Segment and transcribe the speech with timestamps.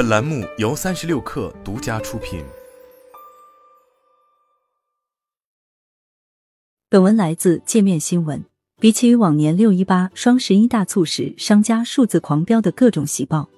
[0.00, 2.42] 本栏目由三十六氪独家出品。
[6.88, 8.42] 本文来自界面新闻。
[8.80, 13.50] 比起往年六一八、双十一大促时商家数字狂飙的各种喜报，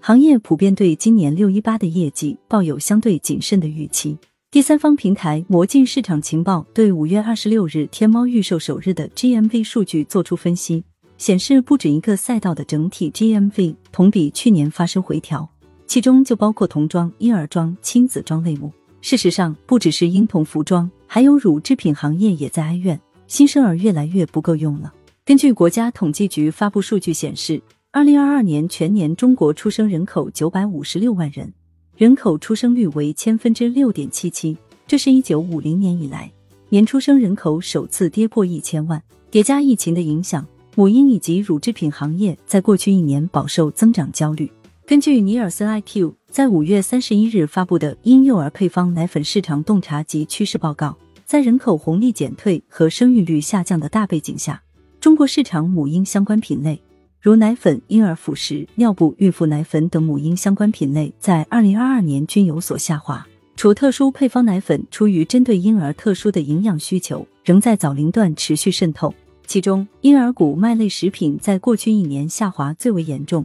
[0.00, 4.18] 行业普遍对今年六一八的业绩抱有相对谨慎的预期。
[4.50, 10.84] 第三方平台魔镜市场情报对五月二十六日天猫预售首日的 GMV 数据作出分析，
[11.16, 15.48] 显示不止一个赛道的整体 GMV 同比去年发生回调，
[15.86, 18.72] 其中就包括童装、婴儿装、亲子装类目。
[19.00, 24.92] 事实上，不只是婴童服装，还有乳制品行业也在哀怨，新生儿越来越不够用了。
[25.24, 27.60] 根据国家统计局发布数据显示，
[27.92, 31.52] 二零二二年全年中国出生人口九百五十六万人。
[31.96, 36.30] 人口出生率为千分之六点七七，这是一九五零年以来
[36.68, 39.02] 年出生人口首次跌破一千万。
[39.30, 44.50] 叠加疫情的影响，母婴以及乳制品行业在过去一年饱受增长焦虑。
[44.86, 54.62] 根据尼尔森 iQ 在五月三十一日发布的婴幼儿配方奶粉市场洞察及趋势报告，在人口红利减退和生育率下降的大背景下，
[55.00, 56.80] 中国市场母婴相关品类。
[57.20, 63.26] 如奶粉、婴儿辅食、尿布、孕妇奶粉等母婴相关品类，在二零二二年均有所下滑。
[63.56, 69.12] 除特殊配方奶粉出于针对婴儿特殊的营养需求，仍在早龄段持续渗透。
[69.48, 73.44] 其中，婴儿谷麦类食品在过去一年下滑最为严重，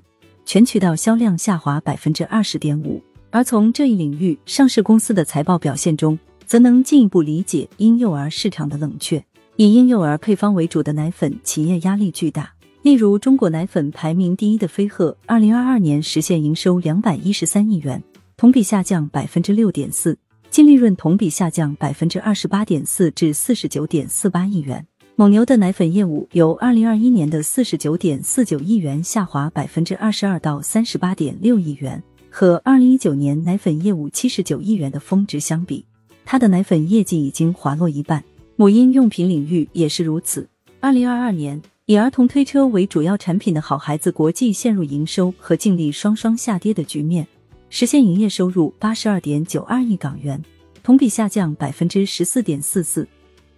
[0.52, 3.02] 全渠道销量下滑百分之二十点五。
[3.30, 9.24] 而从这一领域上市公司的财报表现中，则能进一步理解婴幼儿市场的冷却。
[9.56, 12.52] 以婴幼儿配方为主的奶粉企业压力巨大。
[12.82, 18.04] 例如，中国奶粉排名第一的飞鹤，二零二二年实现营收两百一十三亿元，
[18.36, 20.18] 同比下降百分之六点四，
[20.50, 24.86] 净利润同比下降百分之二十八点四至四十九点四八亿元。
[25.22, 35.86] 蒙牛的奶粉业务由二零二一年的四十九点四九亿元下滑百分之二十二到三十八点六亿元，和二零一九年奶粉业务七十九亿元的峰值相比，
[36.26, 38.24] 它的奶粉业绩已经滑落一半。
[38.56, 40.50] 母婴用品领域也是如此。
[40.80, 41.62] 二零二二年。
[41.86, 47.28] 以儿童推车为主要产品的好孩子国际陷入营收和净利双双下跌的局面，
[47.70, 50.44] 实现营业收入八十二点九二亿港元，
[50.82, 53.04] 同比下降百分之十四点四四；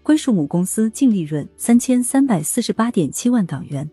[0.04, 3.90] 归属母公司净利润三千三百四十八点七万港元，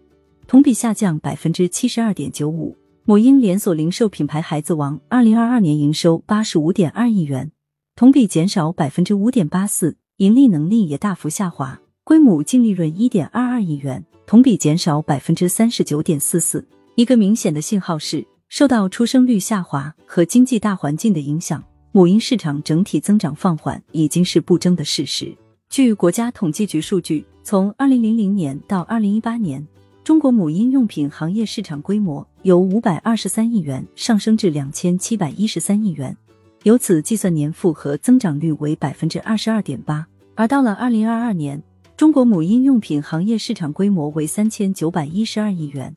[0.49, 2.77] 同比下降百分之七十二点九五。
[3.05, 7.53] 母婴连锁零售品牌孩子王二零二二年营收八十五点二亿元，
[7.95, 14.05] 同比减少百分之五点八四，盈利能力也大幅下滑，归母净利润一点二二亿元。
[14.27, 16.67] 同比减少百分之三十九点四四。
[16.97, 21.63] 一个明显的信号是，受到出生率下滑和经济大环境的影响，
[21.93, 25.37] 母婴市场整体增长放缓已经是不争的事实。
[25.71, 29.65] 据国家统计局数据，从二零零零年到二零一八年，
[30.03, 36.17] 中国母婴用品行业市场规模由五百二十三亿元上升至两千七百一十三亿元，
[36.65, 40.05] 由此计算年复合增长率为百分之二十二点八。
[40.35, 41.63] 而到了二零二二年。
[41.97, 45.95] 中国母婴用品行业市场规模为三千九百一十二亿元，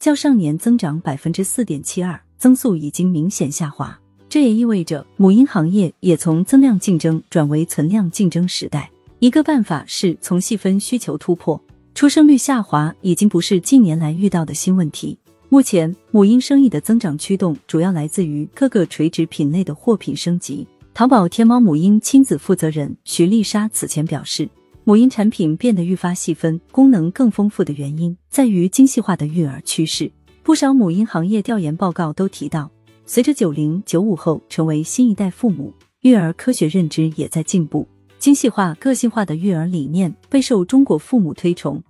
[0.00, 3.96] 较上年增长百分之四点七二，增速已经明显下滑。
[4.28, 8.90] 这也意味着母婴行业也从增量竞争转为存量竞争时代。
[9.24, 11.58] 一个办法是从细分需求突破，
[11.94, 15.18] 出生率下滑已经不是近年来遇到的新问题。
[15.48, 20.66] 目前，母婴生意的增长驱动主要来自于各个垂直品类的货品升级。
[20.92, 24.46] 淘宝天猫母婴亲子负责人徐丽莎此前表示。
[24.84, 30.12] 母婴产品变得愈发细分、功能更丰富的原因，在于精细化的育儿趋势。
[30.42, 32.70] 不少母婴行业调研报告都提到，
[33.06, 37.88] 随着九零九五后成为新一代父母，育儿科学认知也在进步，
[38.24, 41.82] 精细化、个性化的育儿理念备受中国父母推崇。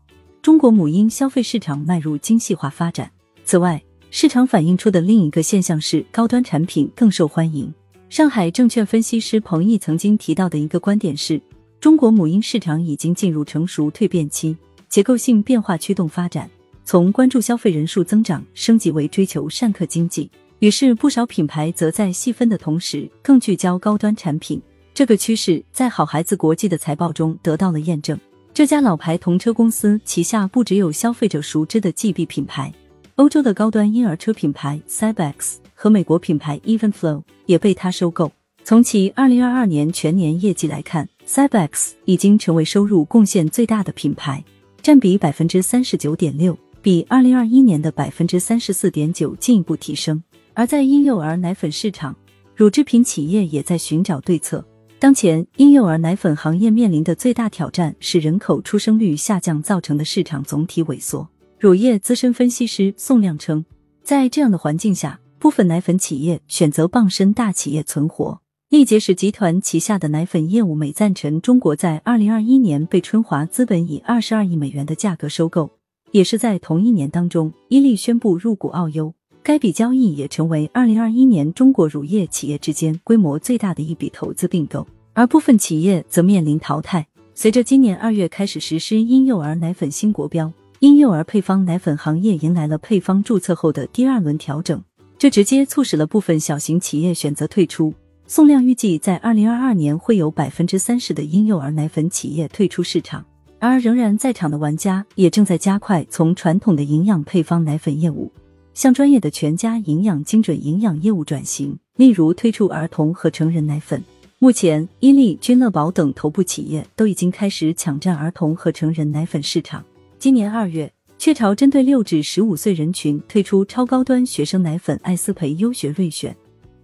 [0.42, 3.08] 中国母婴消费市场迈入精细化发展。
[3.44, 3.80] 此外，
[4.10, 7.72] 市场反映出的另一个现象是，高端产品更受欢迎。
[8.08, 11.40] 上海证券分析师彭毅曾经提到的一个观点是。
[11.78, 14.56] 中国母婴市场已经进入成熟蜕变期，
[14.88, 16.50] 结构性变化驱动发展，
[16.84, 20.28] 从关注消费人数增长升级为追求善客经济。
[20.58, 24.60] 于是，不少品牌则在细分的同时更聚焦高端产品。
[24.94, 28.17] 这个趋势在好孩子国际的财报中得到了验证。
[28.55, 32.73] 这家老牌童车公司旗下不只有消费者熟知的 GB 品牌，
[33.17, 38.31] 欧洲的高端婴儿车品牌 Cybex 和美国品牌 Evenflow 也被它收购。
[38.62, 41.08] 从其二零二二年全年业绩来看。
[41.26, 44.44] Cybex 已经成为收入贡献最大的品牌，
[44.82, 50.23] 占比百分之三十九点六，比二零二一年的百分之三十四点九进一步提升。
[50.52, 52.14] 而在婴幼儿奶粉市场，
[52.55, 54.62] 乳制品企业也在寻找对策。
[55.04, 61.28] 当前，婴幼儿奶粉行业面临的最大挑战是人口出生率下降造成的市场总体萎缩。
[61.60, 63.62] 乳业资深分析师宋亮称，
[64.02, 65.20] 在这样的环境下。
[65.38, 68.40] 部分奶粉企业选择傍身大企业存活。
[68.70, 75.70] 力杰士集团旗下的奶粉业务美赞臣中国在二零二一年被春华资本以二十二亿美元的价格收购，
[76.12, 79.12] 也是在同一年当中，伊利宣布入股澳优。
[79.42, 84.86] 该笔交易也成为二零二一年中国乳业企业之间规模最大的一笔投资并购。
[85.14, 87.06] 而部分企业则面临淘汰。
[87.34, 94.82] 随着今年二月开始实施婴幼儿奶粉新国标，婴幼儿配方奶粉行业迎来了配方注册后的第二轮调整，
[95.16, 97.94] 这直接促使了部分小型企业选择退出。
[98.26, 103.25] 宋亮预计，在二零二二年会有百分之三十的婴幼儿奶粉企业退出市场，
[103.58, 108.32] 而仍然在场的玩家也正在加快从传统的营养配方奶粉业务
[108.72, 114.02] 向专业的全家营养、精准营养业务转型，例如推出儿童和成人奶粉。
[114.44, 119.82] 目前，伊利、君乐宝等头部企业都已经开始抢占儿童和成人奶粉市场。
[120.19, 126.37] 今年二月，雀巢针对六至十五岁人群推出超高端学生奶粉艾思培优学瑞选。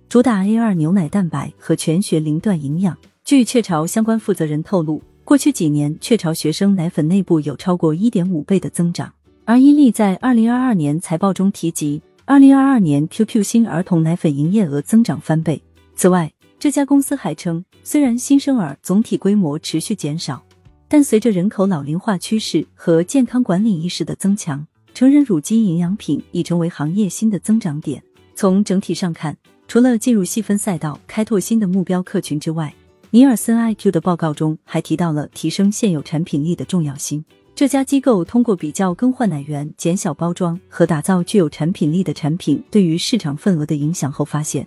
[0.08, 2.96] 主打 A 二牛奶蛋白和全学零段营养。
[3.26, 9.12] 据雀巢相关负责人透露，过去几年雀巢学生奶粉内部有超过一点五倍的增长。
[9.44, 15.60] 而伊利在二零二二年财报中提及，二零二二年 QQ 新儿童奶粉营业额增长翻倍。
[15.94, 20.44] 此外，这家公司还称，虽然新生儿总体规模持续减少，
[20.88, 28.02] 但随着人口老龄化趋势和健康管理意识的增强，成人乳基营养品已成为行业新的增长点。
[28.34, 29.34] 从整体上看，
[29.68, 32.74] 除了进入细分赛道、开拓新的目标客群之外，
[33.08, 37.24] 尼尔森 IQ 的报告中还提到了提升现有产品力的重要性。
[37.54, 44.66] 这家机构通过比较更换奶源、减小包装和打造具有产品力的产品对于市场份额的影响后发现，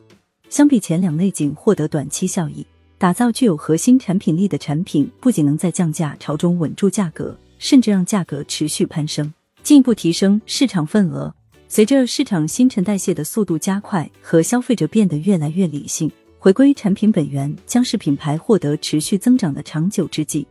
[0.54, 2.64] 相比前两类仅获得短期效益，
[3.00, 9.34] 打造具有核心产品力的产品不仅能在降价潮中稳住价格，甚至让价格持续攀升，
[9.64, 11.34] 进一步提升市场份额。
[11.68, 20.46] 随着市场新陈代谢的速度加快和消费者变得越来越理性，回归产品本源将是品牌获得持续增长的长久之计。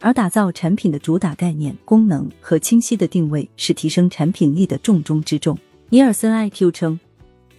[0.00, 5.58] 而打造产品的主打概念、功能和清晰的定位是提升产品力的重中之重。
[5.88, 7.00] 尼尔森 IQ 称，